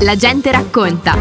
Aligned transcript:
La 0.00 0.14
gente 0.14 0.52
racconta. 0.52 1.16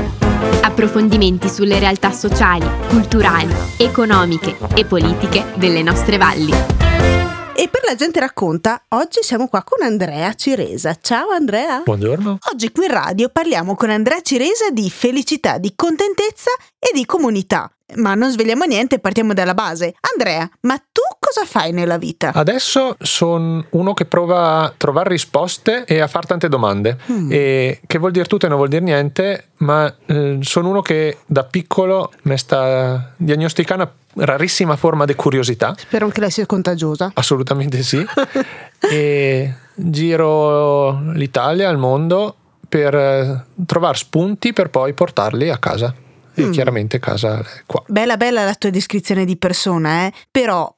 Approfondimenti 0.61 1.47
sulle 1.47 1.79
realtà 1.79 2.11
sociali, 2.11 2.67
culturali, 2.89 3.53
economiche 3.77 4.57
e 4.75 4.83
politiche 4.83 5.53
delle 5.55 5.81
nostre 5.81 6.17
valli. 6.17 6.51
E 6.51 7.69
per 7.69 7.81
la 7.87 7.95
gente 7.95 8.19
racconta, 8.19 8.83
oggi 8.89 9.19
siamo 9.21 9.47
qua 9.47 9.63
con 9.63 9.85
Andrea 9.85 10.33
Ciresa. 10.33 10.97
Ciao 10.99 11.29
Andrea. 11.29 11.83
Buongiorno. 11.85 12.37
Oggi 12.51 12.71
qui 12.73 12.85
in 12.85 12.91
radio 12.91 13.29
parliamo 13.29 13.75
con 13.75 13.91
Andrea 13.91 14.19
Ciresa 14.21 14.69
di 14.71 14.89
felicità, 14.89 15.57
di 15.57 15.71
contentezza 15.73 16.51
e 16.77 16.91
di 16.93 17.05
comunità. 17.05 17.71
Ma 17.95 18.15
non 18.15 18.31
svegliamo 18.31 18.65
niente, 18.65 18.99
partiamo 18.99 19.33
dalla 19.33 19.53
base. 19.53 19.95
Andrea, 20.13 20.49
ma 20.61 20.77
tu 20.77 21.01
cosa 21.19 21.45
fai 21.45 21.71
nella 21.71 21.97
vita? 21.97 22.31
Adesso 22.33 22.95
sono 22.99 23.65
uno 23.71 23.93
che 23.93 24.05
prova 24.05 24.63
a 24.63 24.73
trovare 24.75 25.09
risposte 25.09 25.85
e 25.85 25.99
a 25.99 26.07
fare 26.07 26.27
tante 26.27 26.49
domande. 26.49 26.97
Mm. 27.11 27.29
E 27.31 27.81
che 27.85 27.97
vuol 27.97 28.11
dire 28.11 28.25
tutto 28.25 28.45
e 28.45 28.49
non 28.49 28.57
vuol 28.57 28.69
dire 28.69 28.83
niente, 28.83 29.49
ma 29.57 29.93
eh, 30.05 30.37
sono 30.41 30.69
uno 30.69 30.81
che 30.81 31.19
da 31.25 31.43
piccolo 31.43 32.11
mi 32.23 32.37
sta 32.37 33.13
diagnosticando 33.17 33.91
una 34.13 34.25
rarissima 34.25 34.75
forma 34.75 35.05
di 35.05 35.15
curiosità. 35.15 35.75
Spero 35.77 36.09
che 36.09 36.19
lei 36.19 36.31
sia 36.31 36.45
contagiosa. 36.45 37.11
Assolutamente 37.13 37.83
sì. 37.83 38.05
e 38.79 39.53
giro 39.73 41.11
l'Italia, 41.13 41.69
il 41.69 41.77
mondo 41.77 42.35
per 42.67 42.93
eh, 42.93 43.45
trovare 43.65 43.97
spunti 43.97 44.53
per 44.53 44.69
poi 44.69 44.93
portarli 44.93 45.49
a 45.49 45.57
casa 45.57 45.93
e 46.43 46.47
mm. 46.47 46.51
chiaramente 46.51 46.99
casa 46.99 47.39
è 47.39 47.63
qua. 47.65 47.83
Bella 47.87 48.17
bella 48.17 48.43
la 48.43 48.55
tua 48.55 48.69
descrizione 48.69 49.25
di 49.25 49.37
persona, 49.37 50.05
eh? 50.05 50.13
però 50.31 50.73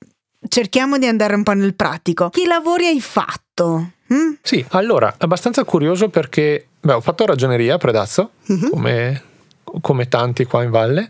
cerchiamo 0.48 0.98
di 0.98 1.06
andare 1.08 1.36
un 1.36 1.44
po' 1.44 1.54
nel 1.54 1.76
pratico. 1.76 2.30
Che 2.30 2.46
lavori 2.46 2.88
hai 2.88 3.02
fatto? 3.02 3.92
Mm? 4.14 4.34
Sì, 4.42 4.66
allora, 4.70 5.14
abbastanza 5.18 5.64
curioso 5.64 6.10
perché 6.10 6.68
beh, 6.80 6.94
ho 6.94 7.02
fatto 7.02 7.26
ragioneria 7.26 7.76
a 7.76 7.78
Predazzo, 7.78 8.32
mm-hmm. 8.52 8.70
come, 8.70 9.24
come 9.82 10.08
tanti 10.08 10.46
qua 10.46 10.64
in 10.64 10.70
valle, 10.70 11.10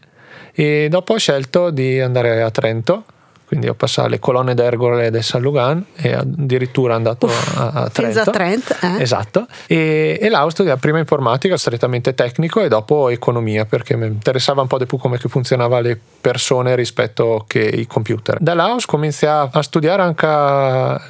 e 0.53 0.87
dopo 0.89 1.13
ho 1.13 1.17
scelto 1.17 1.69
di 1.69 1.99
andare 1.99 2.41
a 2.41 2.51
Trento 2.51 3.05
quindi 3.51 3.67
ho 3.67 3.73
passato 3.73 4.07
le 4.07 4.17
colonne 4.17 4.53
d'Ergole 4.53 5.11
del 5.11 5.23
San 5.23 5.41
Lugan 5.41 5.85
e 5.97 6.13
addirittura 6.13 6.95
andato 6.95 7.25
Uff, 7.25 7.57
a, 7.57 7.67
a 7.67 7.89
Trento. 7.89 8.21
A 8.21 8.25
Trent, 8.27 8.77
eh? 8.81 9.01
Esatto. 9.01 9.45
E, 9.67 10.17
e 10.21 10.29
là 10.29 10.45
ho 10.45 10.49
studiato 10.49 10.79
prima 10.79 10.99
informatica, 10.99 11.57
strettamente 11.57 12.13
tecnico, 12.13 12.61
e 12.61 12.69
dopo 12.69 13.09
economia, 13.09 13.65
perché 13.65 13.97
mi 13.97 14.05
interessava 14.05 14.61
un 14.61 14.67
po' 14.67 14.77
di 14.77 14.85
più 14.85 14.97
come 14.97 15.17
funzionavano 15.17 15.81
le 15.81 15.99
persone 16.21 16.75
rispetto 16.75 17.43
che 17.45 17.59
i 17.59 17.85
computer. 17.87 18.37
Da 18.39 18.53
là 18.53 18.71
ho 18.73 18.77
cominciato 18.85 19.57
a 19.57 19.61
studiare 19.61 20.01
anche 20.01 20.25
a, 20.25 21.01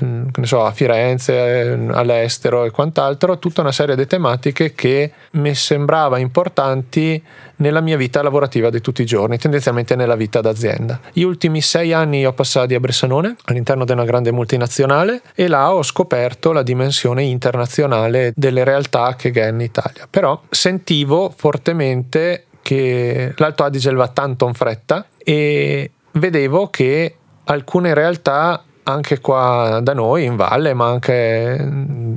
so, 0.42 0.66
a 0.66 0.72
Firenze, 0.72 1.78
all'estero 1.92 2.64
e 2.64 2.72
quant'altro, 2.72 3.38
tutta 3.38 3.62
una 3.62 3.72
serie 3.72 3.96
di 3.96 4.08
tematiche 4.08 4.74
che 4.74 5.12
mi 5.34 5.54
sembrava 5.54 6.18
importanti 6.18 7.22
nella 7.62 7.80
mia 7.80 7.96
vita 7.96 8.22
lavorativa 8.22 8.70
di 8.70 8.82
tutti 8.82 9.04
i 9.04 9.06
giorni, 9.06 9.38
tendenzialmente 9.38 9.96
nella 9.96 10.16
vita 10.16 10.42
d'azienda. 10.42 11.00
Gli 11.14 11.22
ultimi 11.22 11.62
sei 11.62 11.94
anni 11.94 12.26
ho 12.26 12.34
passato 12.34 12.74
a 12.74 12.80
Bressanone 12.80 13.36
all'interno 13.46 13.86
di 13.86 13.92
una 13.92 14.04
grande 14.04 14.32
multinazionale 14.32 15.22
e 15.34 15.48
là 15.48 15.74
ho 15.74 15.84
scoperto 15.84 16.52
la 16.52 16.64
dimensione 16.64 17.24
internazionale 17.24 18.34
delle 18.36 18.64
realtà 18.64 19.16
che 19.16 19.32
è 19.32 19.50
in 19.50 19.62
Italia. 19.62 20.08
Però 20.10 20.42
sentivo 20.50 21.34
fortemente 21.36 22.46
che 22.62 23.34
l'Alto 23.38 23.64
Adige 23.64 23.94
va 23.94 24.08
tanto 24.08 24.48
in 24.48 24.54
fretta 24.54 25.06
e 25.18 25.92
vedevo 26.14 26.68
che 26.68 27.16
alcune 27.46 27.94
realtà 27.94 28.64
anche 28.84 29.20
qua 29.20 29.80
da 29.82 29.94
noi 29.94 30.26
in 30.26 30.36
valle, 30.36 30.74
ma 30.74 30.88
anche 30.88 31.58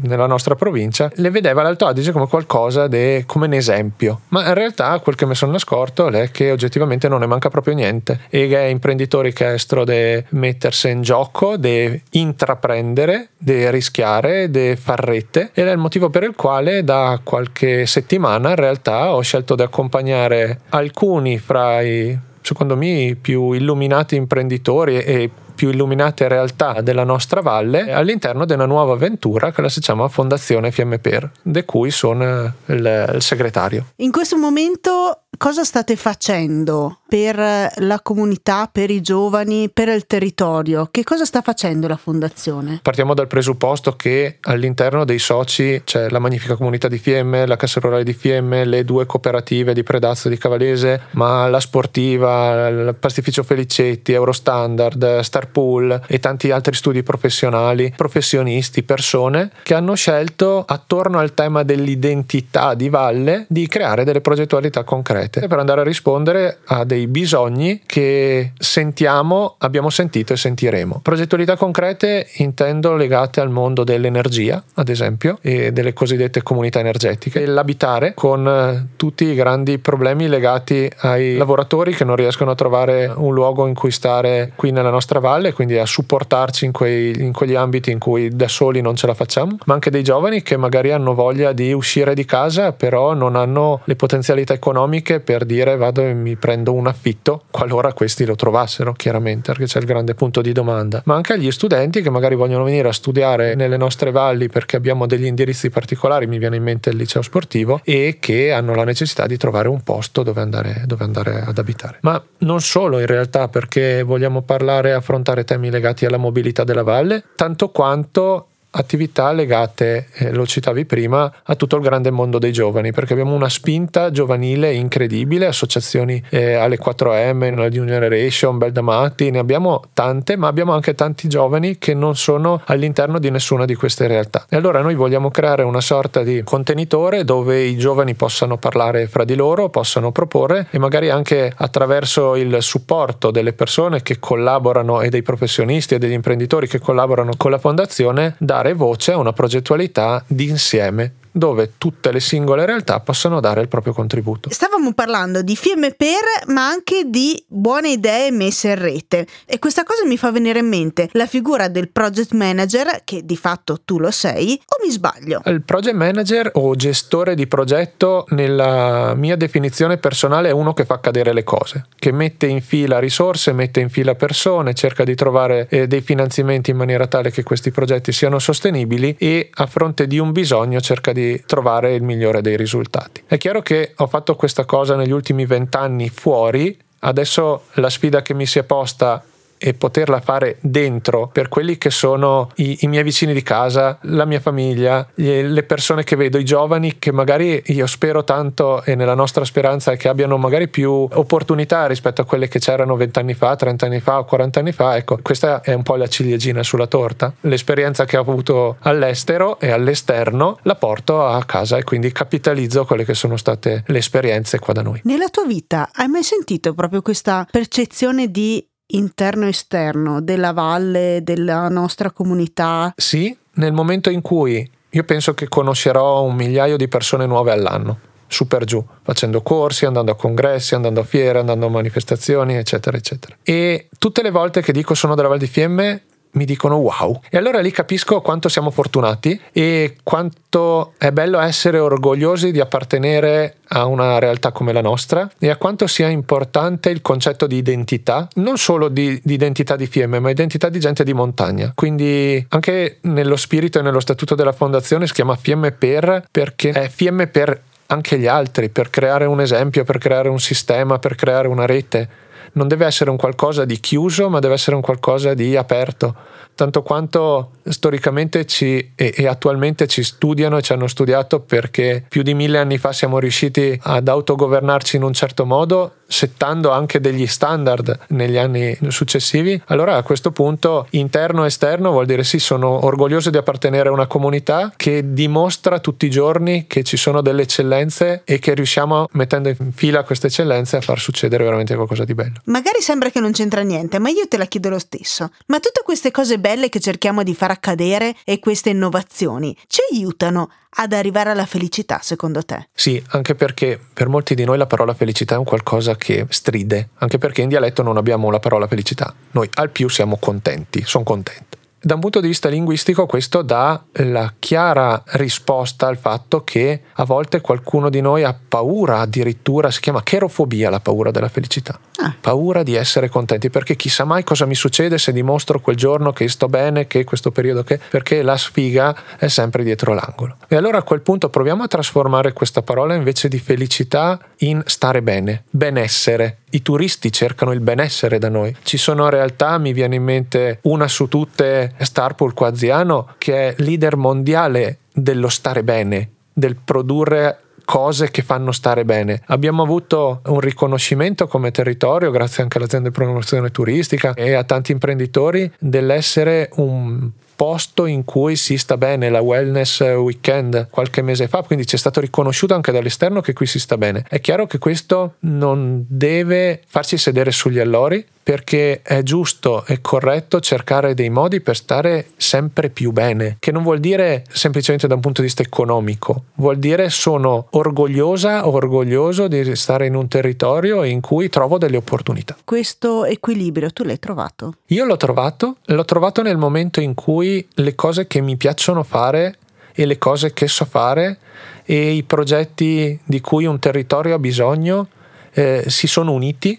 nella 0.03 0.27
nostra 0.27 0.55
provincia, 0.55 1.11
le 1.15 1.31
vedeva 1.31 1.63
l'Alto 1.63 1.87
Adige 1.87 2.13
come 2.13 2.27
qualcosa 2.27 2.87
de, 2.87 3.25
come 3.27 3.47
un 3.47 3.53
esempio. 3.53 4.21
Ma 4.29 4.47
in 4.47 4.55
realtà 4.55 4.99
quel 5.01 5.15
che 5.15 5.27
mi 5.27 5.35
sono 5.35 5.55
accorto 5.55 6.09
è 6.09 6.31
che 6.31 6.51
oggettivamente 6.51 7.09
non 7.09 7.21
ne 7.21 7.27
manca 7.27 7.49
proprio 7.49 7.75
niente. 7.75 8.21
E 8.29 8.49
che 8.49 8.61
imprenditori 8.69 9.33
che 9.33 9.55
estro 9.55 9.85
de 9.85 10.25
mettersi 10.31 10.91
in 10.91 11.03
gioco, 11.03 11.57
di 11.57 12.01
intraprendere, 12.11 13.29
di 13.37 13.71
rischiare, 13.71 14.51
di 14.51 14.77
far 14.77 15.01
rete. 15.01 15.51
Ed 15.53 15.67
è 15.67 15.73
il 15.73 15.79
motivo 15.79 16.11
per 16.11 16.23
il 16.25 16.35
quale 16.35 16.85
da 16.85 17.21
qualche 17.23 17.87
settimana 17.87 18.51
in 18.51 18.57
realtà 18.57 19.15
ho 19.15 19.21
scelto 19.21 19.55
di 19.55 19.63
accompagnare 19.63 20.61
alcuni 20.71 21.39
fra 21.39 21.81
i 21.81 22.19
secondo 22.45 22.77
me 22.77 23.17
più 23.19 23.53
illuminati 23.53 24.17
imprenditori 24.17 24.99
e 24.99 25.31
più 25.55 25.71
illuminate 25.71 26.29
realtà 26.29 26.81
della 26.81 27.05
nostra 27.05 27.41
valle 27.41 27.93
all'interno 27.93 28.45
di 28.45 28.53
una 28.53 28.67
nuova 28.67 28.95
avventura 28.95 29.53
che 29.53 29.63
la 29.63 29.69
si 29.69 29.81
chiama 29.81 30.09
Fondazione 30.09 30.71
Fiemme 30.71 30.99
Per, 30.99 31.31
di 31.43 31.65
cui 31.65 31.91
sono 31.91 32.53
il, 32.67 33.11
il 33.15 33.23
segretario. 33.23 33.87
In 33.97 34.11
questo 34.11 34.37
momento 34.37 35.25
cosa 35.37 35.65
state 35.65 35.97
facendo 35.97 37.01
per 37.15 37.71
la 37.77 38.01
comunità, 38.03 38.69
per 38.73 38.91
i 38.91 39.01
giovani, 39.01 39.71
per 39.73 39.87
il 39.87 40.05
territorio? 40.05 40.89
Che 40.91 41.05
cosa 41.05 41.25
sta 41.25 41.43
facendo 41.43 41.87
la 41.87 41.97
fondazione? 41.97 42.81
Partiamo 42.83 43.15
dal 43.15 43.29
presupposto 43.29 43.95
che 43.95 44.39
all'interno 44.41 45.05
dei 45.05 45.21
soci 45.21 45.81
c'è 45.85 46.09
la 46.09 46.19
magnifica 46.19 46.57
comunità 46.57 46.89
di 46.89 46.99
Fiemme, 46.99 47.47
la 47.47 47.55
Cassa 47.55 47.79
Rurale 47.79 48.03
di 48.03 48.15
Fiemme, 48.15 48.65
le 48.65 48.85
due 48.85 49.07
cooperative 49.07 49.75
di 49.75 49.85
Predazzo 49.85 50.27
e 50.27 50.33
di 50.33 50.39
Cavalese, 50.39 51.03
ma 51.13 51.47
la 51.47 51.61
sportiva, 51.61 52.67
il 52.67 52.97
pastificio 52.99 53.45
Felicetti, 53.45 54.13
Eurostandard, 54.13 55.21
Starpool 55.21 56.07
e 56.09 56.19
tanti 56.19 56.51
altri 56.51 56.75
studi 56.75 57.05
professionali, 57.05 57.93
professionisti, 57.97 58.83
persone 58.83 59.53
che 59.63 59.75
hanno 59.75 59.95
scelto 59.95 60.65
attorno 60.67 61.21
al 61.21 61.33
tema 61.33 61.63
dell'identità 61.63 62.75
di 62.75 62.89
valle 62.89 63.47
di 63.49 63.69
creare 63.69 64.03
delle 64.03 64.21
progettualità 64.21 64.83
concrete 64.83 65.47
per 65.47 65.61
andare 65.61 65.83
a 65.83 65.85
rispondere 65.85 66.59
a 66.65 66.83
dei 66.83 67.03
bisogni 67.07 67.83
che 67.87 68.53
sentiamo, 68.59 69.57
abbiamo 69.59 69.91
sentito 69.91 70.33
e 70.33 70.37
sentiremo. 70.37 71.01
Progettualità 71.03 71.57
concrete 71.57 72.29
intendo 72.37 72.95
legate 72.95 73.41
al 73.41 73.51
mondo 73.51 73.85
dell'energia, 73.85 74.63
ad 74.75 74.89
esempio, 74.89 75.39
e 75.41 75.73
delle 75.73 75.93
cosiddette 75.93 76.43
comunità 76.43 76.81
energetiche, 76.81 77.43
e 77.43 77.47
l'abitare 77.47 78.15
con 78.15 78.47
eh, 78.47 78.87
tutti 78.97 79.25
i 79.25 79.35
grandi 79.35 79.79
problemi 79.79 80.29
legati 80.29 80.91
ai 80.99 81.37
lavoratori 81.37 81.95
che 81.95 82.05
non 82.05 82.17
riescono 82.17 82.51
a 82.51 82.55
trovare 82.55 83.13
un 83.15 83.33
luogo 83.33 83.67
in 83.67 83.75
cui 83.75 83.91
stare 83.91 84.53
qui 84.55 84.71
nella 84.71 84.91
nostra 84.91 85.19
valle, 85.19 85.53
quindi 85.53 85.79
a 85.79 85.87
supportarci 85.87 86.65
in, 86.65 86.73
quei, 86.73 87.23
in 87.23 87.33
quegli 87.33 87.55
ambiti 87.55 87.91
in 87.91 87.99
cui 87.99 88.29
da 88.29 88.49
soli 88.49 88.81
non 88.81 88.97
ce 88.97 89.07
la 89.07 89.15
facciamo, 89.15 89.57
ma 89.67 89.75
anche 89.75 89.91
dei 89.91 90.03
giovani 90.03 90.43
che 90.43 90.57
magari 90.57 90.93
hanno 90.93 91.15
voglia 91.15 91.53
di 91.53 91.73
uscire 91.73 92.15
di 92.15 92.25
casa, 92.25 92.73
però 92.73 93.15
non 93.15 93.37
hanno 93.37 93.81
le 93.85 93.97
potenzialità 93.97 94.53
economiche 94.55 95.21
per 95.21 95.45
dire 95.45 95.77
vado 95.77 96.03
e 96.03 96.15
mi 96.15 96.37
prendo 96.37 96.73
un 96.73 96.87
affitto 96.95 97.43
qualora 97.51 97.93
questi 97.93 98.25
lo 98.25 98.37
trovassero, 98.37 98.93
chiaramente, 98.93 99.53
perché 99.53 99.67
c'è 99.67 99.79
il 99.79 99.85
grande 99.85 100.15
punto 100.15 100.41
di 100.41 100.53
domanda, 100.53 101.03
ma 101.05 101.15
anche 101.15 101.35
agli 101.35 101.51
studenti 101.51 102.01
che 102.01 102.11
magari 102.11 102.35
vogliono 102.35 102.65
venire 102.65 102.89
a 102.89 102.93
studiare 102.93 103.55
nelle 103.55 103.77
nostre 103.77 104.11
valli 104.11 104.49
perché 104.49 104.77
abbiamo 104.77 105.07
degli 105.07 105.27
indirizzi 105.27 105.71
particolari, 105.71 106.27
mi 106.27 106.39
viene 106.39 106.57
in 106.57 106.63
mente 106.63 106.91
il 106.91 106.97
liceo 106.97 107.23
sportivo, 107.23 107.81
e 107.85 108.17
che 108.21 108.53
hanno 108.53 108.75
la 108.75 108.85
necessità 108.85 109.27
di 109.27 109.37
trovare 109.37 109.69
un 109.69 109.83
posto 109.83 110.23
dove 110.23 110.41
andare, 110.41 110.83
dove 110.87 111.05
andare 111.05 111.43
ad 111.43 111.59
abitare. 111.59 111.99
Ma 112.03 112.23
non 112.39 112.61
solo 112.61 112.99
in 112.99 113.07
realtà 113.07 113.49
perché 113.49 114.03
vogliamo 114.03 114.43
parlare 114.43 114.91
e 114.91 114.93
affrontare 114.93 115.45
temi 115.45 115.71
legati 115.71 116.07
alla 116.07 116.17
mobilità 116.17 116.65
della 116.65 116.83
valle, 116.83 117.25
tanto 117.35 117.71
quanto 117.71 118.49
attività 118.77 119.33
legate, 119.33 120.09
eh, 120.15 120.33
lo 120.33 120.47
citavi 120.47 120.85
prima, 120.85 121.33
a 121.43 121.55
tutto 121.55 121.77
il 121.77 121.83
grande 121.83 122.11
mondo 122.11 122.39
dei 122.39 122.53
giovani, 122.53 122.93
perché 122.93 123.13
abbiamo 123.13 123.35
una 123.35 123.49
spinta 123.49 124.11
giovanile 124.11 124.73
incredibile, 124.73 125.47
associazioni 125.47 126.23
eh, 126.31 126.55
alle 126.55 126.79
4M, 126.79 127.55
la 127.55 127.69
New 127.69 127.85
Generation, 127.85 128.59
Beldamati, 128.59 129.31
ne 129.31 129.39
abbiamo 129.39 129.83
tante, 129.93 130.37
ma 130.37 130.49
abbiamo 130.49 130.73
anche 130.73 130.95
tanti 130.95 131.29
giovani 131.29 131.79
che 131.79 131.95
non 131.95 132.17
sono 132.17 132.61
all'interno 132.67 133.19
di 133.19 133.31
nessuna 133.31 133.65
di 133.65 133.75
queste 133.75 134.07
realtà. 134.07 134.47
E 134.49 134.57
allora 134.57 134.81
noi 134.81 134.95
vogliamo 134.95 135.31
creare 135.31 135.63
una 135.63 135.81
sorta 135.81 136.23
di 136.23 136.43
contenitore 136.45 137.25
dove 137.25 137.63
i 137.63 137.77
giovani 137.77 138.15
possano 138.15 138.57
parlare 138.57 139.07
fra 139.07 139.25
di 139.25 139.35
loro, 139.35 139.69
possano 139.69 140.13
proporre 140.13 140.67
e 140.71 140.79
magari 140.79 141.11
anche 141.11 141.53
attraverso 141.55 142.35
il 142.37 142.57
supporto 142.61 143.31
delle 143.31 143.53
persone 143.53 144.03
che 144.03 144.19
collaborano 144.19 145.01
e 145.01 145.09
dei 145.09 145.23
professionisti 145.23 145.95
e 145.95 145.99
degli 145.99 146.13
imprenditori 146.13 146.67
che 146.67 146.79
collaborano 146.79 147.33
con 147.37 147.51
la 147.51 147.59
fondazione, 147.59 148.35
dare 148.39 148.64
dare 148.65 148.73
voce 148.73 149.13
a 149.13 149.19
una 149.19 149.35
progettualità 149.35 150.25
d'insieme 150.27 151.13
dove 151.37 151.73
tutte 151.79 152.13
le 152.13 152.21
singole 152.21 152.65
realtà 152.65 153.01
possono 153.01 153.41
dare 153.41 153.61
il 153.61 153.67
proprio 153.67 153.93
contributo. 153.93 154.51
Stavamo 154.51 154.93
parlando 154.93 155.43
di 155.43 155.57
fiemme 155.57 155.93
per, 155.93 156.23
ma 156.47 156.69
anche 156.69 157.07
di 157.07 157.43
buone 157.49 157.91
idee 157.91 158.31
messe 158.31 158.69
in 158.69 158.79
rete. 158.79 159.27
E 159.45 159.59
questa 159.59 159.83
cosa 159.83 160.07
mi 160.07 160.17
fa 160.17 160.31
venire 160.31 160.61
in 160.61 160.69
mente 160.69 161.09
la 161.13 161.27
figura 161.27 161.67
del 161.67 161.91
project 161.91 162.33
manager, 162.33 163.03
che 163.03 163.25
di 163.25 163.37
fatto 163.37 163.81
tu 163.85 163.99
lo 163.99 164.13
sei, 164.13 164.61
o 164.65 164.85
mi 164.85 164.93
sbaglio? 164.93 165.43
Il 165.47 165.63
project 165.63 165.97
manager 165.97 166.51
o 166.55 166.77
gestore 166.77 167.35
di 167.35 167.49
progetto, 167.49 168.27
nella 168.29 169.15
mia 169.17 169.35
definizione 169.35 169.97
personale, 169.97 170.51
è 170.51 170.53
uno 170.53 170.73
che 170.73 170.85
fa 170.85 171.01
cadere 171.01 171.33
le 171.33 171.43
cose, 171.43 171.87
che 171.97 172.13
mette 172.13 172.47
in 172.47 172.61
fila 172.61 173.01
risorse, 173.01 173.53
mette 173.53 173.81
in 173.81 173.91
fila 173.91 174.15
persone, 174.15 174.73
cerca 174.73 175.03
di 175.03 175.17
trovare 175.17 175.67
eh, 175.69 175.89
dei 175.89 176.01
finanziamenti 176.01 176.71
in 176.71 176.77
maniera 176.77 177.09
tale 177.09 177.33
che 177.33 177.43
questi 177.43 177.73
progetti 177.73 178.13
siano 178.13 178.39
sostenibili 178.39 179.17
e 179.19 179.51
a 179.53 179.67
fronte 179.67 180.07
di 180.07 180.19
un 180.19 180.31
bisogno 180.31 180.81
cerca 180.81 181.13
di 181.13 181.24
trovare 181.47 181.95
il 181.95 182.03
migliore 182.03 182.41
dei 182.41 182.57
risultati. 182.57 183.23
È 183.27 183.37
chiaro 183.39 183.63
che 183.63 183.93
ho 183.97 184.07
fatto 184.07 184.37
questa 184.37 184.65
cosa 184.65 184.97
negli 184.97 185.13
ultimi 185.13 185.47
vent'anni 185.47 186.09
fuori, 186.09 186.77
adesso 187.01 187.65
la 187.75 187.91
sfida 187.91 188.23
che 188.23 188.35
mi 188.35 188.47
si 188.47 188.59
è 188.59 188.65
posta 188.65 189.23
e 189.59 189.75
poterla 189.75 190.21
fare 190.21 190.59
dentro 190.61 191.29
per 191.33 191.49
quelli 191.49 191.79
che 191.79 191.91
sono 191.91 192.51
i, 192.57 192.79
i, 192.81 192.87
miei 192.87 193.03
vicini 193.03 193.33
di 193.33 193.43
casa, 193.43 193.99
la 194.03 194.25
mia 194.25 194.41
famiglia, 194.41 195.07
le 195.15 195.63
persone 195.63 196.05
che 196.05 196.17
vedo, 196.17 196.39
i 196.39 196.45
giovani 196.45 196.99
che 196.99 197.13
magari 197.13 197.63
io 197.67 197.87
spero 197.87 198.25
tanto 198.25 198.83
e 198.83 198.95
nella 198.95 199.15
nostra 199.15 199.45
speranza 199.45 199.93
è 199.93 199.97
che 199.97 200.09
abbiano 200.09 200.37
magari 200.37 200.69
più 200.69 200.91
opportunità 200.91 201.87
rispetto 201.87 202.21
a 202.21 202.25
quelle 202.25 202.49
che 202.49 202.59
c'erano 202.59 202.97
vent'anni 202.97 203.35
fa, 203.35 203.57
trent'anni 203.57 204.01
fa 204.01 204.19
o 204.19 204.25
quarant'anni 204.25 204.73
fa. 204.73 204.97
Ecco, 204.97 205.19
questa 205.23 205.61
è 205.61 205.73
un 205.73 205.83
po' 205.83 205.97
la 205.97 206.09
ciliegina 206.09 206.63
sulla 206.63 206.87
torta. 206.87 207.33
L'esperienza 207.41 208.05
che 208.05 208.17
ho 208.17 208.21
avuto 208.21 208.77
all'estero 208.81 209.59
e 209.61 209.71
all'esterno 209.71 210.59
la 210.63 210.75
porto 210.75 211.25
a 211.25 211.43
casa 211.45 211.77
e 211.77 211.85
quindi 211.85 212.13
capitalizzo 212.13 212.85
quelle 212.85 213.05
che 213.05 213.15
sono 213.15 213.37
state 213.37 213.85
le 213.87 213.99
esperienze 213.99 214.59
qua 214.59 214.73
da 214.73 214.83
noi. 214.83 215.01
Nella 215.05 215.29
tua 215.29 215.45
vita 215.45 215.91
hai 215.93 216.09
mai 216.09 216.23
sentito 216.23 216.75
proprio 216.75 217.03
questa 217.03 217.47
percezione 217.51 218.31
di 218.31 218.67
interno 218.95 219.47
e 219.47 219.49
esterno 219.49 220.21
della 220.21 220.53
valle, 220.53 221.21
della 221.23 221.69
nostra 221.69 222.11
comunità? 222.11 222.93
Sì, 222.97 223.37
nel 223.55 223.73
momento 223.73 224.11
in 224.11 224.21
cui 224.21 224.69
io 224.91 225.05
penso 225.05 225.35
che 225.35 225.49
conoscerò 225.49 226.23
un 226.23 226.35
migliaio 226.35 226.77
di 226.77 226.89
persone 226.89 227.27
nuove 227.27 227.51
all'anno, 227.53 227.99
su 228.27 228.47
per 228.47 228.65
giù, 228.65 228.85
facendo 229.03 229.43
corsi, 229.43 229.87
andando 229.87 230.13
a 230.13 230.17
congressi, 230.17 230.75
andando 230.75 231.01
a 231.01 231.05
fiere, 231.05 231.41
andando 231.41 231.67
a 231.67 231.71
manifestazioni, 231.71 232.55
eccetera, 232.55 232.97
eccetera. 232.97 233.37
E 233.43 233.89
tutte 233.99 234.23
le 234.23 234.31
volte 234.31 234.63
che 234.63 234.73
dico 234.73 234.95
sono 234.95 235.15
della 235.15 235.29
Val 235.29 235.39
di 235.39 235.47
Fiemme, 235.47 236.03
mi 236.35 236.45
dicono 236.45 236.77
wow. 236.77 237.21
E 237.29 237.37
allora 237.37 237.61
lì 237.61 237.71
capisco 237.71 238.21
quanto 238.21 238.49
siamo 238.49 238.71
fortunati 238.71 239.41
e 239.53 239.97
quanto 240.03 240.93
è 240.99 241.11
bello 241.11 241.41
essere 241.41 241.79
orgogliosi 241.79 242.53
di 242.53 242.61
appartenere 242.61 243.57
a 243.69 243.87
una 243.87 244.19
realtà 244.19 244.53
come 244.53 244.73
la 244.73 244.81
nostra 244.81 245.29
e 245.39 245.49
a 245.51 245.57
quanto 245.57 245.87
sia 245.87 246.09
importante 246.09 246.91
il 246.91 247.03
concetto 247.03 247.47
di 247.47 247.57
identità, 247.57 248.29
non 248.35 248.57
solo 248.57 248.89
di, 248.89 249.21
di 249.23 249.35
identità 249.35 249.77
di 249.77 249.87
Fiemme, 249.87 250.21
ma 250.21 250.31
identità 250.31 250.69
di 250.69 250.79
gente 250.79 251.05
di 251.05 251.13
montagna. 251.13 251.73
Quindi 251.75 252.45
anche 252.51 252.99
nello 253.03 253.37
spirito 253.37 253.79
e 253.79 253.83
nello 253.83 254.01
statuto 254.01 254.35
della 254.35 254.53
fondazione 254.53 255.07
si 255.07 255.13
chiama 255.13 255.37
Fiemme 255.37 255.73
per 255.73 256.27
perché 256.31 256.71
è 256.71 256.89
Fiemme 256.89 257.27
per 257.27 257.61
anche 257.87 258.19
gli 258.19 258.27
altri, 258.27 258.71
per 258.71 258.91
creare 258.91 259.27
un 259.27 259.41
esempio, 259.41 259.85
per 259.85 259.99
creare 259.99 260.29
un 260.29 260.41
sistema, 260.41 260.99
per 260.99 261.15
creare 261.15 261.49
una 261.49 261.67
rete 261.67 262.09
non 262.55 262.69
deve 262.69 262.87
essere 262.87 263.11
un 263.11 263.17
qualcosa 263.17 263.65
di 263.65 263.79
chiuso, 263.79 264.29
ma 264.29 264.41
deve 264.41 264.55
essere 264.55 264.77
un 264.77 264.83
qualcosa 264.83 265.35
di 265.35 265.57
aperto, 265.57 266.15
tanto 266.55 266.83
quanto 266.83 267.53
storicamente 267.65 268.47
ci, 268.47 268.93
e, 268.95 269.15
e, 269.17 269.27
attualmente 269.27 269.87
ci 269.87 270.03
studiano 270.03 270.59
e 270.59 270.63
ci 270.63 270.73
hanno 270.73 270.87
studiato 270.87 271.41
perché 271.41 272.05
più 272.09 272.23
di 272.23 272.35
mille 272.35 272.59
anni 272.59 272.79
fa 272.79 272.93
siamo 272.93 273.19
riusciti 273.19 273.79
ad 273.83 274.09
autogovernarci 274.09 274.97
in 274.97 275.03
un 275.03 275.13
certo 275.13 275.45
modo 275.45 275.97
settando 276.07 276.71
anche 276.71 277.01
degli 277.01 277.27
standard 277.27 278.07
negli 278.09 278.37
anni 278.37 278.77
successivi, 278.89 279.61
allora 279.67 279.97
a 279.97 280.03
questo 280.03 280.31
punto 280.31 280.87
interno 280.91 281.45
e 281.45 281.47
esterno 281.47 281.91
vuol 281.91 282.07
dire 282.07 282.25
sì, 282.25 282.39
sono 282.39 282.85
orgoglioso 282.85 283.31
di 283.31 283.37
appartenere 283.37 283.89
a 283.89 283.93
una 283.93 284.07
comunità 284.07 284.73
che 284.77 285.13
dimostra 285.13 285.79
tutti 285.79 286.07
i 286.07 286.11
giorni 286.11 286.67
che 286.67 286.83
ci 286.83 286.97
sono 286.97 287.21
delle 287.21 287.43
eccellenze 287.43 288.23
e 288.25 288.39
che 288.39 288.55
riusciamo 288.55 289.09
mettendo 289.13 289.49
in 289.49 289.73
fila 289.73 290.03
queste 290.03 290.29
eccellenze 290.29 290.77
a 290.77 290.81
far 290.81 290.99
succedere 290.99 291.45
veramente 291.45 291.75
qualcosa 291.75 292.05
di 292.05 292.15
bello. 292.15 292.41
Magari 292.45 292.81
sembra 292.81 293.11
che 293.11 293.21
non 293.21 293.33
c'entra 293.33 293.63
niente, 293.63 293.99
ma 293.99 294.09
io 294.09 294.27
te 294.29 294.37
la 294.37 294.47
chiedo 294.47 294.69
lo 294.69 294.79
stesso. 294.79 295.31
Ma 295.47 295.61
tutte 295.61 295.83
queste 295.85 296.11
cose 296.11 296.39
belle 296.39 296.69
che 296.69 296.81
cerchiamo 296.81 297.23
di 297.23 297.35
far 297.35 297.51
accadere 297.51 298.15
e 298.25 298.39
queste 298.39 298.71
innovazioni 298.71 299.57
ci 299.67 299.81
aiutano 299.91 300.51
ad 300.77 300.93
arrivare 300.93 301.31
alla 301.31 301.47
felicità, 301.47 302.01
secondo 302.03 302.43
te? 302.43 302.69
Sì, 302.75 303.03
anche 303.11 303.35
perché 303.35 303.79
per 303.93 304.09
molti 304.09 304.35
di 304.35 304.45
noi 304.45 304.59
la 304.59 304.67
parola 304.67 304.95
felicità 304.95 305.35
è 305.37 305.39
un 305.39 305.45
qualcosa 305.45 305.94
che 305.97 306.27
stride, 306.29 306.91
anche 306.99 307.19
perché 307.19 307.43
in 307.43 307.49
dialetto 307.49 307.83
non 307.83 307.97
abbiamo 307.97 308.31
la 308.31 308.41
parola 308.41 308.67
felicità. 308.67 309.15
Noi 309.33 309.49
al 309.55 309.71
più 309.71 309.89
siamo 309.89 310.17
contenti, 310.19 310.83
sono 310.85 311.05
contento. 311.05 311.54
Da 311.85 311.93
un 311.93 312.01
punto 312.01 312.21
di 312.21 312.29
vista 312.29 312.49
linguistico 312.49 313.05
questo 313.05 313.43
dà 313.43 313.79
la 313.93 314.33
chiara 314.39 315.03
risposta 315.05 315.87
al 315.87 315.99
fatto 315.99 316.43
che 316.43 316.81
a 316.91 317.05
volte 317.05 317.43
qualcuno 317.43 317.91
di 317.91 318.01
noi 318.01 318.25
ha 318.25 318.35
paura, 318.49 319.01
addirittura 319.01 319.71
si 319.71 319.81
chiama 319.81 320.03
cherofobia 320.03 320.71
la 320.71 320.81
paura 320.81 321.11
della 321.11 321.29
felicità. 321.29 321.79
Ah. 321.97 322.15
Paura 322.19 322.63
di 322.63 322.75
essere 322.75 323.11
contenti 323.11 323.51
perché 323.51 323.77
chissà 323.77 324.05
mai 324.05 324.25
cosa 324.25 324.47
mi 324.47 324.55
succede 324.55 324.97
se 324.97 325.13
dimostro 325.13 325.61
quel 325.61 325.77
giorno 325.77 326.11
che 326.13 326.27
sto 326.29 326.49
bene, 326.49 326.87
che 326.87 327.05
questo 327.05 327.31
periodo 327.31 327.63
che 327.65 327.79
perché 327.91 328.23
la 328.23 328.39
sfiga 328.39 328.97
è 329.19 329.29
sempre 329.29 329.63
dietro 329.63 329.93
l'angolo. 329.93 330.37
E 330.49 330.57
allora 330.57 330.79
a 330.79 330.83
quel 330.83 331.03
punto 331.03 331.29
proviamo 331.29 331.65
a 331.65 331.69
trasformare 331.69 332.33
questa 332.33 332.63
parola 332.63 332.95
invece 332.95 333.29
di 333.29 333.39
felicità 333.39 334.19
in 334.39 334.63
stare 334.65 335.03
bene, 335.03 335.45
benessere. 335.51 336.39
I 336.55 336.63
turisti 336.63 337.13
cercano 337.13 337.53
il 337.53 337.61
benessere 337.61 338.19
da 338.19 338.29
noi. 338.29 338.55
Ci 338.63 338.79
sono 338.79 339.11
realtà, 339.11 339.59
mi 339.59 339.73
viene 339.73 339.97
in 339.97 340.05
mente 340.05 340.61
una 340.63 340.89
su 340.89 341.09
tutte 341.09 341.74
Starpool 341.79 342.35
Quaziano 342.35 343.15
che 343.19 343.49
è 343.49 343.55
leader 343.59 343.97
mondiale 343.97 344.79
dello 344.93 345.29
stare 345.29 345.63
bene, 345.65 346.11
del 346.33 346.57
produrre 346.63 347.39
cose 347.65 348.11
che 348.11 348.23
fanno 348.23 348.53
stare 348.53 348.85
bene. 348.85 349.23
Abbiamo 349.27 349.63
avuto 349.63 350.21
un 350.27 350.41
riconoscimento 350.41 351.27
come 351.27 351.51
territorio, 351.51 352.11
grazie 352.11 352.43
anche 352.43 352.59
all'azienda 352.59 352.89
di 352.89 352.95
promozione 352.95 353.51
turistica 353.51 354.15
e 354.15 354.35
a 354.35 354.45
tanti 354.45 354.73
imprenditori, 354.73 355.51
dell'essere 355.59 356.51
un 356.57 357.11
posto 357.45 357.85
in 357.85 358.07
cui 358.07 358.37
si 358.37 358.57
sta 358.57 358.79
bene, 358.79 359.11
la 359.11 359.21
wellness 359.21 359.81
weekend 359.81 360.69
qualche 360.71 361.03
mese 361.03 361.29
fa, 361.29 361.43
quindi 361.43 361.67
ci 361.67 361.77
è 361.77 361.79
stato 361.79 362.01
riconosciuto 362.01 362.55
anche 362.55 362.73
dall'esterno 362.73 363.21
che 363.21 363.35
qui 363.35 363.45
si 363.45 363.59
sta 363.59 363.77
bene. 363.77 364.03
È 364.09 364.19
chiaro 364.21 364.47
che 364.47 364.57
questo 364.57 365.17
non 365.21 365.85
deve 365.87 366.63
farci 366.67 366.97
sedere 366.97 367.33
sugli 367.33 367.59
allori, 367.59 368.03
perché 368.25 368.81
è 368.81 369.03
giusto 369.03 369.65
e 369.67 369.83
corretto 369.83 370.41
cercare 370.41 370.95
dei 370.95 371.11
modi 371.11 371.43
per 371.43 371.57
stare 371.57 372.07
sempre 372.17 372.71
più 372.71 372.91
bene, 372.91 373.37
che 373.39 373.53
non 373.53 373.63
vuol 373.63 373.81
dire 373.81 374.25
semplicemente 374.31 374.87
da 374.87 374.95
un 374.95 375.01
punto 375.01 375.21
di 375.21 375.27
vista 375.27 375.43
economico, 375.43 376.25
vuol 376.37 376.57
dire 376.57 376.89
sono 376.89 377.49
orgogliosa 377.51 378.47
o 378.47 378.53
orgoglioso 378.53 379.29
di 379.29 379.55
stare 379.55 379.87
in 379.87 379.95
un 379.95 380.09
territorio 380.09 380.85
in 380.85 381.03
cui 381.03 381.29
trovo 381.29 381.59
delle 381.59 381.77
opportunità. 381.77 382.35
Questo 382.45 383.05
equilibrio 383.05 383.71
tu 383.71 383.85
l'hai 383.85 383.99
trovato? 383.99 384.55
Io 384.69 384.87
l'ho 384.87 384.97
trovato, 384.97 385.57
l'ho 385.67 385.85
trovato 385.85 386.23
nel 386.23 386.39
momento 386.39 386.81
in 386.81 386.95
cui 386.95 387.34
le 387.49 387.75
cose 387.75 388.07
che 388.07 388.21
mi 388.21 388.37
piacciono 388.37 388.83
fare 388.83 389.37
e 389.75 389.87
le 389.87 389.99
cose 389.99 390.33
che 390.33 390.47
so 390.47 390.65
fare 390.65 391.19
e 391.65 391.93
i 391.93 392.03
progetti 392.03 392.99
di 393.05 393.21
cui 393.21 393.47
un 393.47 393.59
territorio 393.59 394.15
ha 394.15 394.19
bisogno 394.19 394.89
eh, 395.33 395.65
si 395.67 395.87
sono 395.87 396.13
uniti. 396.13 396.59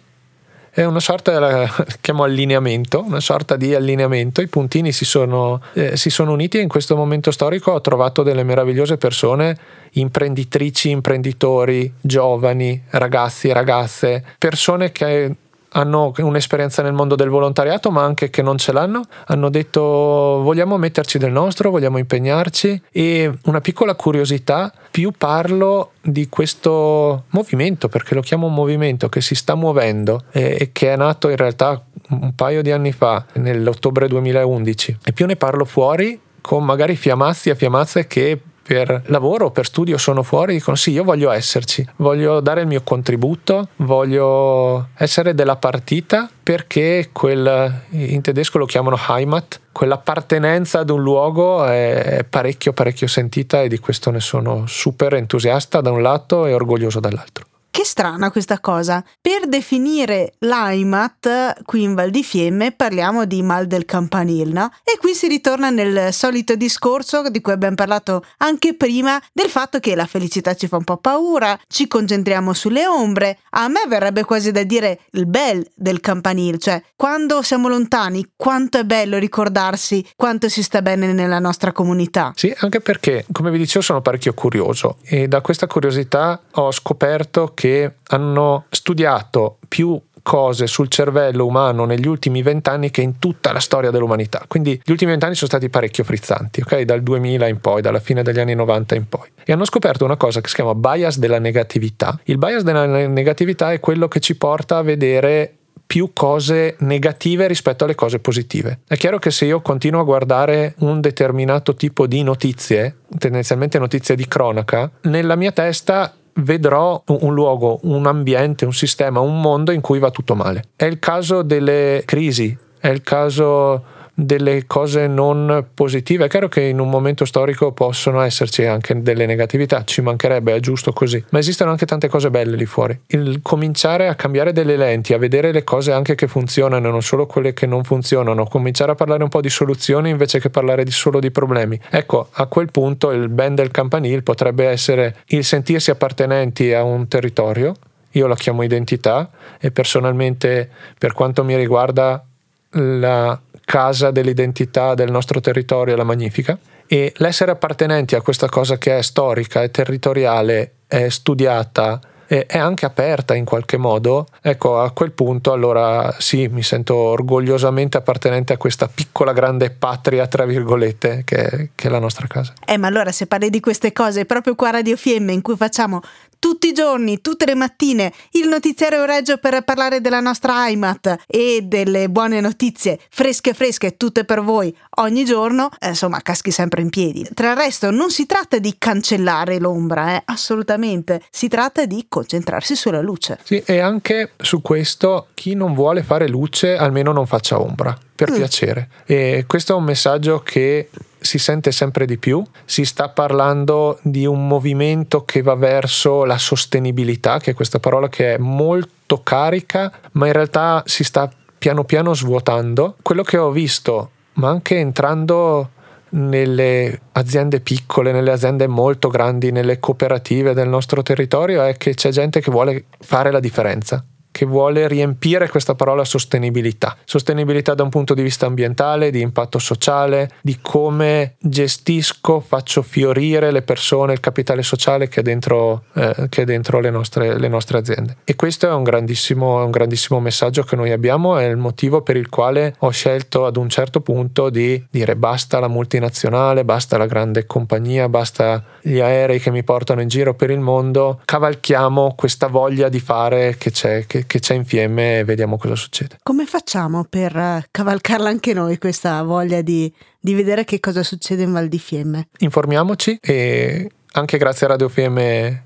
È 0.69 0.83
una 0.83 0.99
sorta, 0.99 1.65
chiamo 2.01 2.23
allineamento, 2.23 3.01
una 3.01 3.21
sorta 3.21 3.55
di 3.55 3.73
allineamento, 3.73 4.41
i 4.41 4.47
puntini 4.47 4.91
si 4.91 5.05
sono, 5.05 5.61
eh, 5.73 5.95
si 5.95 6.09
sono 6.09 6.33
uniti 6.33 6.57
e 6.57 6.61
in 6.61 6.67
questo 6.67 6.97
momento 6.97 7.31
storico 7.31 7.71
ho 7.71 7.79
trovato 7.79 8.23
delle 8.23 8.43
meravigliose 8.43 8.97
persone, 8.97 9.57
imprenditrici, 9.91 10.89
imprenditori, 10.89 11.93
giovani, 12.01 12.83
ragazzi, 12.89 13.53
ragazze, 13.53 14.21
persone 14.37 14.91
che 14.91 15.33
hanno 15.75 16.13
un'esperienza 16.17 16.81
nel 16.81 16.93
mondo 16.93 17.15
del 17.15 17.29
volontariato, 17.29 17.91
ma 17.91 18.03
anche 18.03 18.29
che 18.29 18.41
non 18.41 18.57
ce 18.57 18.71
l'hanno, 18.71 19.03
hanno 19.27 19.49
detto 19.49 19.81
vogliamo 19.81 20.77
metterci 20.77 21.17
del 21.17 21.31
nostro, 21.31 21.69
vogliamo 21.69 21.97
impegnarci 21.97 22.81
e 22.91 23.31
una 23.45 23.61
piccola 23.61 23.95
curiosità, 23.95 24.71
più 24.89 25.11
parlo 25.17 25.91
di 26.01 26.29
questo 26.29 27.23
movimento, 27.29 27.89
perché 27.89 28.15
lo 28.15 28.21
chiamo 28.21 28.47
un 28.47 28.53
movimento 28.53 29.09
che 29.09 29.21
si 29.21 29.35
sta 29.35 29.55
muovendo 29.55 30.23
e 30.31 30.69
che 30.71 30.93
è 30.93 30.95
nato 30.95 31.29
in 31.29 31.35
realtà 31.35 31.81
un 32.09 32.33
paio 32.35 32.61
di 32.61 32.71
anni 32.71 32.91
fa, 32.91 33.25
nell'ottobre 33.33 34.07
2011, 34.07 34.97
e 35.03 35.13
più 35.13 35.25
ne 35.25 35.35
parlo 35.35 35.65
fuori 35.65 36.19
con 36.39 36.63
magari 36.63 36.95
fiamazzi 36.95 37.49
e 37.49 37.55
fiamazze 37.55 38.07
che 38.07 38.39
per 38.67 39.03
lavoro 39.05 39.45
o 39.45 39.51
per 39.51 39.65
studio 39.65 39.97
sono 39.97 40.23
fuori, 40.23 40.53
dicono 40.53 40.75
sì, 40.75 40.91
io 40.91 41.03
voglio 41.03 41.29
esserci, 41.29 41.87
voglio 41.97 42.39
dare 42.39 42.61
il 42.61 42.67
mio 42.67 42.81
contributo, 42.81 43.69
voglio 43.77 44.89
essere 44.97 45.35
della 45.35 45.55
partita 45.55 46.27
perché 46.41 47.09
quel, 47.11 47.81
in 47.89 48.21
tedesco 48.21 48.57
lo 48.57 48.65
chiamano 48.65 48.97
Heimat, 49.07 49.59
quell'appartenenza 49.71 50.79
ad 50.79 50.89
un 50.89 51.01
luogo 51.01 51.63
è 51.65 52.25
parecchio 52.27 52.73
parecchio 52.73 53.07
sentita 53.07 53.61
e 53.61 53.67
di 53.67 53.77
questo 53.77 54.09
ne 54.09 54.19
sono 54.19 54.65
super 54.65 55.13
entusiasta 55.13 55.81
da 55.81 55.91
un 55.91 56.01
lato 56.01 56.47
e 56.47 56.53
orgoglioso 56.53 56.99
dall'altro. 56.99 57.45
Che 57.75 57.83
strana 57.83 58.31
questa 58.31 58.61
cosa. 58.61 59.03
Per 59.19 59.49
definire 59.49 60.35
l'AIMAT 60.39 61.63
qui 61.65 61.83
in 61.83 61.93
Val 61.93 62.09
di 62.09 62.23
Fiemme 62.23 62.71
parliamo 62.71 63.25
di 63.25 63.41
mal 63.41 63.67
del 63.67 63.83
campanil, 63.83 64.53
no? 64.53 64.71
E 64.81 64.97
qui 64.97 65.13
si 65.13 65.27
ritorna 65.27 65.69
nel 65.71 66.13
solito 66.13 66.55
discorso 66.55 67.29
di 67.29 67.41
cui 67.41 67.51
abbiamo 67.51 67.75
parlato 67.75 68.23
anche 68.37 68.75
prima 68.75 69.21
del 69.33 69.49
fatto 69.49 69.79
che 69.79 69.93
la 69.93 70.05
felicità 70.05 70.55
ci 70.55 70.69
fa 70.69 70.77
un 70.77 70.85
po' 70.85 70.95
paura, 70.95 71.59
ci 71.67 71.85
concentriamo 71.89 72.53
sulle 72.53 72.87
ombre. 72.87 73.39
A 73.49 73.67
me 73.67 73.81
verrebbe 73.89 74.23
quasi 74.23 74.53
da 74.53 74.63
dire 74.63 75.01
il 75.11 75.25
bel 75.25 75.69
del 75.75 75.99
campanil, 75.99 76.57
cioè 76.59 76.81
quando 76.95 77.41
siamo 77.41 77.67
lontani, 77.67 78.25
quanto 78.37 78.77
è 78.77 78.85
bello 78.85 79.17
ricordarsi 79.17 80.07
quanto 80.15 80.47
si 80.47 80.63
sta 80.63 80.81
bene 80.81 81.11
nella 81.11 81.39
nostra 81.39 81.73
comunità. 81.73 82.31
Sì, 82.37 82.55
anche 82.59 82.79
perché, 82.79 83.25
come 83.33 83.51
vi 83.51 83.57
dicevo, 83.57 83.83
sono 83.83 83.99
parecchio 83.99 84.33
curioso 84.33 84.99
e 85.03 85.27
da 85.27 85.41
questa 85.41 85.67
curiosità 85.67 86.39
ho 86.51 86.71
scoperto 86.71 87.51
che 87.53 87.63
hanno 88.07 88.65
studiato 88.69 89.57
più 89.67 89.99
cose 90.25 90.65
sul 90.65 90.87
cervello 90.87 91.45
umano 91.45 91.85
negli 91.85 92.07
ultimi 92.07 92.41
vent'anni 92.41 92.89
che 92.89 93.01
in 93.01 93.19
tutta 93.19 93.51
la 93.51 93.59
storia 93.59 93.91
dell'umanità. 93.91 94.43
Quindi 94.47 94.81
gli 94.83 94.89
ultimi 94.89 95.11
vent'anni 95.11 95.35
sono 95.35 95.49
stati 95.51 95.69
parecchio 95.69 96.03
frizzanti, 96.03 96.61
ok? 96.61 96.81
Dal 96.81 97.03
2000 97.03 97.47
in 97.47 97.59
poi, 97.59 97.83
dalla 97.83 97.99
fine 97.99 98.23
degli 98.23 98.39
anni 98.39 98.55
90 98.55 98.95
in 98.95 99.07
poi. 99.07 99.29
E 99.43 99.53
hanno 99.53 99.65
scoperto 99.65 100.03
una 100.03 100.17
cosa 100.17 100.41
che 100.41 100.49
si 100.49 100.55
chiama 100.55 100.73
bias 100.73 101.19
della 101.19 101.37
negatività. 101.37 102.19
Il 102.23 102.39
bias 102.39 102.63
della 102.63 102.87
negatività 103.05 103.71
è 103.71 103.79
quello 103.79 104.07
che 104.07 104.19
ci 104.19 104.35
porta 104.35 104.77
a 104.77 104.81
vedere 104.81 105.57
più 105.85 106.09
cose 106.13 106.75
negative 106.79 107.45
rispetto 107.45 107.83
alle 107.83 107.93
cose 107.93 108.17
positive. 108.17 108.79
È 108.87 108.97
chiaro 108.97 109.19
che 109.19 109.29
se 109.29 109.45
io 109.45 109.61
continuo 109.61 110.01
a 110.01 110.03
guardare 110.03 110.73
un 110.79 111.01
determinato 111.01 111.75
tipo 111.75 112.07
di 112.07 112.23
notizie, 112.23 112.95
tendenzialmente 113.19 113.77
notizie 113.77 114.15
di 114.15 114.27
cronaca, 114.27 114.89
nella 115.01 115.35
mia 115.35 115.51
testa 115.51 116.11
vedrò 116.35 117.01
un 117.07 117.33
luogo, 117.33 117.79
un 117.83 118.05
ambiente, 118.07 118.65
un 118.65 118.73
sistema, 118.73 119.19
un 119.19 119.39
mondo 119.39 119.71
in 119.71 119.81
cui 119.81 119.99
va 119.99 120.11
tutto 120.11 120.35
male. 120.35 120.65
È 120.75 120.85
il 120.85 120.99
caso 120.99 121.41
delle 121.41 122.03
crisi, 122.05 122.55
è 122.79 122.89
il 122.89 123.01
caso 123.01 123.93
delle 124.17 124.65
cose 124.65 125.07
non 125.07 125.67
positive. 125.73 126.25
È 126.25 126.29
chiaro 126.29 126.47
che 126.47 126.61
in 126.61 126.79
un 126.79 126.89
momento 126.89 127.25
storico 127.25 127.73
possono 127.73 128.21
esserci 128.21 128.65
anche 128.65 129.01
delle 129.01 129.25
negatività, 129.25 129.83
ci 129.83 130.01
mancherebbe, 130.01 130.55
è 130.55 130.59
giusto 130.61 130.93
così, 130.93 131.23
ma 131.29 131.39
esistono 131.39 131.71
anche 131.71 131.85
tante 131.85 132.07
cose 132.07 132.29
belle 132.29 132.55
lì 132.55 132.65
fuori. 132.65 132.97
Il 133.07 133.41
cominciare 133.41 134.07
a 134.07 134.15
cambiare 134.15 134.53
delle 134.53 134.77
lenti, 134.77 135.13
a 135.13 135.17
vedere 135.17 135.51
le 135.51 135.65
cose 135.65 135.91
anche 135.91 136.15
che 136.15 136.27
funzionano, 136.27 136.89
non 136.89 137.01
solo 137.01 137.25
quelle 137.25 137.53
che 137.53 137.65
non 137.65 137.83
funzionano, 137.83 138.45
cominciare 138.45 138.93
a 138.93 138.95
parlare 138.95 139.23
un 139.23 139.29
po' 139.29 139.41
di 139.41 139.49
soluzioni 139.49 140.09
invece 140.09 140.39
che 140.39 140.49
parlare 140.49 140.85
di 140.85 140.91
solo 140.91 141.19
di 141.19 141.29
problemi. 141.29 141.79
Ecco, 141.89 142.29
a 142.31 142.45
quel 142.45 142.71
punto 142.71 143.11
il 143.11 143.27
band 143.27 143.57
del 143.57 143.71
campanile 143.71 144.21
potrebbe 144.21 144.65
essere 144.65 145.17
il 145.27 145.43
sentirsi 145.43 145.91
appartenenti 145.91 146.73
a 146.73 146.83
un 146.83 147.07
territorio, 147.09 147.75
io 148.11 148.27
lo 148.27 148.35
chiamo 148.35 148.63
identità 148.63 149.29
e 149.59 149.71
personalmente 149.71 150.69
per 150.97 151.11
quanto 151.11 151.43
mi 151.43 151.57
riguarda 151.57 152.23
la 152.69 153.39
casa 153.65 154.11
dell'identità 154.11 154.93
del 154.93 155.11
nostro 155.11 155.41
territorio 155.41 155.95
la 155.95 156.03
Magnifica 156.03 156.57
e 156.87 157.11
l'essere 157.17 157.51
appartenenti 157.51 158.15
a 158.15 158.21
questa 158.21 158.47
cosa 158.47 158.77
che 158.77 158.97
è 158.97 159.01
storica, 159.01 159.63
è 159.63 159.71
territoriale, 159.71 160.73
è 160.87 161.09
studiata, 161.09 161.99
è 162.27 162.57
anche 162.57 162.85
aperta 162.85 163.35
in 163.35 163.45
qualche 163.45 163.77
modo, 163.77 164.27
ecco 164.41 164.79
a 164.79 164.91
quel 164.91 165.11
punto 165.11 165.51
allora 165.51 166.15
sì, 166.17 166.47
mi 166.47 166.63
sento 166.63 166.95
orgogliosamente 166.95 167.97
appartenente 167.97 168.53
a 168.53 168.57
questa 168.57 168.87
piccola 168.87 169.31
grande 169.31 169.69
patria, 169.69 170.27
tra 170.27 170.45
virgolette, 170.45 171.21
che, 171.23 171.69
che, 171.75 171.87
è 171.87 171.91
la 171.91 171.99
nostra 171.99 172.27
casa. 172.27 172.53
Eh, 172.65 172.77
ma 172.77 172.87
allora 172.87 173.11
se 173.11 173.27
parli 173.27 173.49
di 173.49 173.59
queste 173.59 173.91
cose, 173.91 174.25
proprio 174.25 174.55
qua 174.55 174.69
a 174.69 174.71
Radio 174.71 174.95
Fiemme, 174.95 175.33
in 175.33 175.41
cui 175.41 175.55
facciamo 175.55 176.01
tutti 176.45 176.67
i 176.67 176.73
giorni, 176.73 177.21
tutte 177.21 177.47
le 177.47 177.55
mattine, 177.55 178.13
il 178.33 178.47
notiziario 178.47 179.03
Reggio 179.05 179.37
per 179.37 179.63
parlare 179.63 179.99
della 179.99 180.19
nostra 180.19 180.67
IMAT 180.67 181.23
e 181.25 181.61
delle 181.63 182.07
buone 182.07 182.39
notizie 182.39 182.99
fresche 183.09 183.55
fresche, 183.55 183.97
tutte 183.97 184.25
per 184.25 184.41
voi, 184.41 184.71
ogni 184.97 185.25
giorno, 185.25 185.71
eh, 185.79 185.87
insomma, 185.87 186.21
caschi 186.21 186.51
sempre 186.51 186.83
in 186.83 186.91
piedi. 186.91 187.27
Tra 187.33 187.49
il 187.49 187.57
resto, 187.57 187.89
non 187.89 188.11
si 188.11 188.27
tratta 188.27 188.59
di 188.59 188.75
cancellare 188.77 189.57
l'ombra, 189.57 190.17
eh, 190.17 190.21
assolutamente, 190.25 191.23
si 191.31 191.47
tratta 191.47 191.85
di 191.85 192.05
concentrarsi 192.07 192.75
sulla 192.75 193.01
luce. 193.01 193.39
Sì, 193.41 193.63
e 193.65 193.79
anche 193.79 194.33
su 194.37 194.61
questo, 194.61 195.29
chi 195.33 195.55
non 195.55 195.73
vuole 195.73 196.03
fare 196.03 196.27
luce, 196.27 196.77
almeno 196.77 197.11
non 197.11 197.25
faccia 197.25 197.59
ombra, 197.59 197.97
per 198.15 198.29
mm. 198.29 198.35
piacere. 198.35 198.89
E 199.07 199.45
questo 199.47 199.73
è 199.73 199.75
un 199.75 199.83
messaggio 199.83 200.41
che 200.41 200.89
si 201.25 201.39
sente 201.39 201.71
sempre 201.71 202.05
di 202.05 202.17
più, 202.17 202.43
si 202.63 202.85
sta 202.85 203.09
parlando 203.09 203.99
di 204.03 204.25
un 204.25 204.47
movimento 204.47 205.25
che 205.25 205.41
va 205.41 205.55
verso 205.55 206.23
la 206.23 206.37
sostenibilità, 206.37 207.39
che 207.39 207.51
è 207.51 207.53
questa 207.53 207.79
parola 207.79 208.07
che 208.07 208.35
è 208.35 208.37
molto 208.37 209.21
carica, 209.23 209.91
ma 210.13 210.27
in 210.27 210.33
realtà 210.33 210.83
si 210.85 211.03
sta 211.03 211.29
piano 211.57 211.83
piano 211.83 212.13
svuotando. 212.13 212.95
Quello 213.01 213.23
che 213.23 213.37
ho 213.37 213.49
visto, 213.49 214.11
ma 214.33 214.49
anche 214.49 214.77
entrando 214.77 215.71
nelle 216.09 217.01
aziende 217.13 217.59
piccole, 217.59 218.11
nelle 218.11 218.31
aziende 218.31 218.67
molto 218.67 219.09
grandi, 219.09 219.51
nelle 219.51 219.79
cooperative 219.79 220.53
del 220.53 220.69
nostro 220.69 221.01
territorio, 221.01 221.63
è 221.63 221.75
che 221.75 221.95
c'è 221.95 222.11
gente 222.11 222.39
che 222.39 222.51
vuole 222.51 222.85
fare 222.99 223.31
la 223.31 223.39
differenza 223.39 224.05
che 224.35 224.45
vuole 224.45 224.89
riempire 224.89 225.47
questa 225.47 225.75
parola 225.75 226.03
sostenibilità. 226.03 226.97
Sostenibilità 227.05 227.73
da 227.73 227.83
un 227.83 227.89
punto 227.89 228.13
di 228.13 228.21
vista 228.21 228.45
ambientale, 228.45 229.09
di 229.09 229.21
impatto 229.21 229.59
sociale, 229.59 230.29
di 230.41 230.57
come 230.61 231.35
gestisco, 231.39 232.41
faccio 232.41 232.81
fiorire 232.81 233.49
le 233.51 233.61
persone, 233.61 234.11
il 234.11 234.19
capitale 234.19 234.61
sociale 234.61 235.07
che 235.07 235.21
è 235.21 235.23
dentro, 235.23 235.83
eh, 235.93 236.27
che 236.27 236.41
è 236.41 236.43
dentro 236.43 236.81
le, 236.81 236.89
nostre, 236.89 237.39
le, 237.39 237.47
nostre, 237.47 237.77
aziende. 237.77 238.17
E 238.25 238.35
questo 238.35 238.67
è 238.67 238.73
un, 238.73 238.83
grandissimo, 238.83 239.63
un 239.63 239.71
grandissimo 239.71 240.19
messaggio 240.19 240.63
che 240.63 240.75
noi 240.75 240.91
abbiamo, 240.91 241.37
è 241.37 241.45
il 241.45 241.55
motivo 241.55 242.01
per 242.01 242.17
il 242.17 242.27
quale 242.27 242.75
ho 242.79 242.89
scelto 242.89 243.45
ad 243.45 243.55
un 243.55 243.69
certo 243.69 244.01
punto 244.01 244.49
di 244.49 244.85
dire 244.89 245.15
basta 245.15 245.59
la 245.59 245.69
multinazionale, 245.69 246.65
basta 246.65 246.97
la 246.97 247.05
grande 247.05 247.45
compagnia, 247.45 248.09
basta 248.09 248.61
gli 248.81 248.99
aerei 248.99 249.39
che 249.39 249.49
mi 249.49 249.63
portano 249.63 250.01
in 250.01 250.09
giro 250.09 250.33
per 250.33 250.49
il 250.49 250.59
mondo, 250.59 251.21
cavalchiamo 251.23 252.15
questa 252.17 252.47
voglia 252.47 252.89
di 252.89 252.99
fare 252.99 253.55
che 253.57 253.71
c'è, 253.71 254.05
che, 254.05 254.24
che, 254.25 254.39
c'è 254.39 254.53
in 254.53 254.65
Fiemme 254.65 255.19
e 255.19 255.23
vediamo 255.23 255.57
cosa 255.57 255.75
succede. 255.75 256.17
Come 256.23 256.45
facciamo 256.45 257.05
per 257.09 257.35
eh, 257.35 257.65
cavalcarla 257.71 258.29
anche 258.29 258.53
noi 258.53 258.77
questa 258.77 259.21
voglia 259.23 259.61
di, 259.61 259.91
di 260.19 260.33
vedere 260.33 260.65
che 260.65 260.79
cosa 260.79 261.03
succede 261.03 261.43
in 261.43 261.51
Val 261.51 261.67
di 261.67 261.79
Fiemme? 261.79 262.27
Informiamoci 262.39 263.17
e 263.21 263.89
anche 264.13 264.37
grazie 264.37 264.65
a 264.65 264.69
Radio 264.69 264.89
Fiemme 264.89 265.64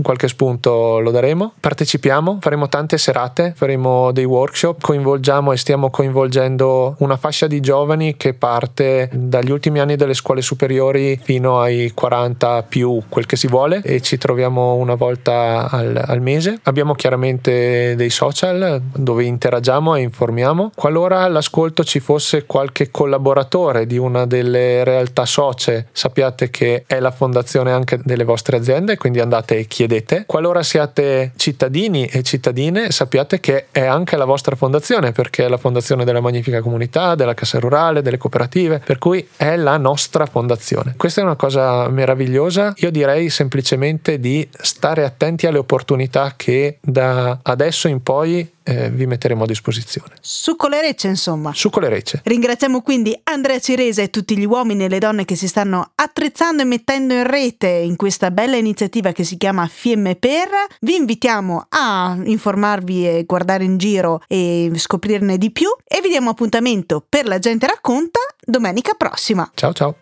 qualche 0.00 0.28
spunto 0.28 0.98
lo 1.00 1.10
daremo. 1.10 1.52
Partecipiamo, 1.60 2.38
faremo 2.40 2.68
tante 2.68 2.96
serate, 2.96 3.52
faremo 3.54 4.10
dei 4.12 4.24
workshop, 4.24 4.80
coinvolgiamo 4.80 5.52
e 5.52 5.56
stiamo 5.56 5.90
coinvolgendo 5.90 6.96
una 6.98 7.16
fascia 7.16 7.46
di 7.46 7.60
giovani 7.60 8.16
che 8.16 8.34
parte 8.34 9.10
dagli 9.12 9.50
ultimi 9.50 9.80
anni 9.80 9.96
delle 9.96 10.14
scuole 10.14 10.40
superiori 10.40 11.18
fino 11.22 11.60
ai 11.60 11.92
40 11.92 12.62
più 12.62 13.02
quel 13.08 13.26
che 13.26 13.36
si 13.36 13.46
vuole 13.46 13.82
e 13.82 14.00
ci 14.00 14.16
troviamo 14.16 14.74
una 14.74 14.94
volta 14.94 15.68
al, 15.70 16.02
al 16.02 16.20
mese. 16.20 16.58
Abbiamo 16.64 16.94
chiaramente 16.94 17.94
dei 17.94 18.10
social 18.10 18.80
dove 18.94 19.24
interagiamo 19.24 19.96
e 19.96 20.00
informiamo. 20.00 20.70
Qualora 20.74 21.20
all'ascolto 21.20 21.84
ci 21.84 22.00
fosse 22.00 22.46
qualche 22.46 22.90
collaboratore 22.90 23.86
di 23.86 23.98
una 23.98 24.24
delle 24.24 24.84
realtà 24.84 25.26
socie, 25.26 25.88
sappiate 25.92 26.48
che 26.50 26.84
è 26.86 27.00
la 27.00 27.10
fondazione 27.10 27.72
anche 27.72 28.00
delle 28.02 28.24
vostre 28.24 28.56
aziende, 28.56 28.96
quindi 28.96 29.20
andate 29.20 29.41
andate 29.42 29.58
e 29.58 29.66
chiedete. 29.66 30.24
Qualora 30.26 30.62
siate 30.62 31.32
cittadini 31.36 32.06
e 32.06 32.22
cittadine, 32.22 32.90
sappiate 32.90 33.40
che 33.40 33.66
è 33.70 33.84
anche 33.84 34.16
la 34.16 34.24
vostra 34.24 34.56
fondazione, 34.56 35.12
perché 35.12 35.44
è 35.44 35.48
la 35.48 35.58
fondazione 35.58 36.04
della 36.04 36.20
Magnifica 36.20 36.60
Comunità, 36.60 37.14
della 37.14 37.34
Cassa 37.34 37.58
Rurale, 37.58 38.02
delle 38.02 38.16
cooperative, 38.16 38.80
per 38.84 38.98
cui 38.98 39.26
è 39.36 39.56
la 39.56 39.76
nostra 39.76 40.26
fondazione. 40.26 40.94
Questa 40.96 41.20
è 41.20 41.24
una 41.24 41.36
cosa 41.36 41.88
meravigliosa. 41.88 42.72
Io 42.76 42.90
direi 42.90 43.28
semplicemente 43.28 44.18
di 44.18 44.48
stare 44.52 45.04
attenti 45.04 45.46
alle 45.46 45.58
opportunità 45.58 46.34
che 46.36 46.78
da 46.80 47.38
adesso 47.42 47.88
in 47.88 48.02
poi 48.02 48.48
eh, 48.64 48.90
vi 48.90 49.06
metteremo 49.06 49.44
a 49.44 49.46
disposizione. 49.46 50.14
Su 50.20 50.56
con 50.56 50.70
le 50.70 50.80
recce, 50.80 51.08
insomma. 51.08 51.52
Su 51.54 51.70
con 51.70 51.82
le 51.82 51.88
recce. 51.88 52.20
Ringraziamo 52.24 52.82
quindi 52.82 53.18
Andrea 53.24 53.58
Cirese 53.58 54.02
e 54.02 54.10
tutti 54.10 54.36
gli 54.36 54.44
uomini 54.44 54.84
e 54.84 54.88
le 54.88 54.98
donne 54.98 55.24
che 55.24 55.36
si 55.36 55.48
stanno 55.48 55.92
attrezzando 55.94 56.62
e 56.62 56.64
mettendo 56.64 57.14
in 57.14 57.26
rete 57.26 57.68
in 57.68 57.96
questa 57.96 58.30
bella 58.30 58.56
iniziativa 58.56 59.12
che 59.12 59.24
si 59.24 59.36
chiama 59.36 59.66
Fiemme 59.66 60.16
Per. 60.16 60.48
Vi 60.80 60.94
invitiamo 60.94 61.66
a 61.68 62.16
informarvi 62.22 63.08
e 63.08 63.24
guardare 63.24 63.64
in 63.64 63.78
giro 63.78 64.22
e 64.26 64.70
scoprirne 64.74 65.38
di 65.38 65.50
più 65.50 65.68
e 65.84 66.00
vi 66.00 66.08
diamo 66.08 66.30
appuntamento 66.30 67.04
per 67.06 67.26
La 67.26 67.38
gente 67.38 67.66
racconta 67.66 68.20
domenica 68.44 68.94
prossima. 68.94 69.50
Ciao 69.54 69.72
ciao. 69.72 69.96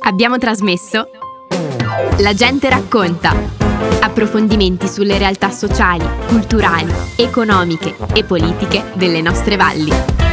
Abbiamo 0.00 0.38
trasmesso 0.38 1.10
La 2.18 2.34
gente 2.34 2.68
racconta 2.68 3.34
Approfondimenti 4.00 4.86
sulle 4.86 5.18
realtà 5.18 5.50
sociali, 5.50 6.06
culturali, 6.28 6.92
economiche 7.16 7.96
e 8.14 8.24
politiche 8.24 8.92
delle 8.94 9.20
nostre 9.20 9.56
valli. 9.56 10.27